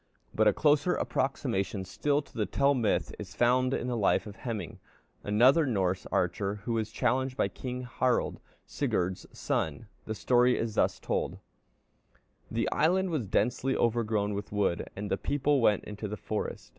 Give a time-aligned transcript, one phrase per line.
[0.33, 4.37] But a closer approximation still to the Tell myth is found in the life of
[4.37, 4.79] Hemingr,
[5.23, 10.07] another Norse archer, who was challenged by King Harald, Sigurd's son (d.
[10.07, 10.07] 1066).
[10.07, 11.37] The story is thus told:
[12.49, 16.69] "The island was densely overgrown with wood, and the people went into the forest.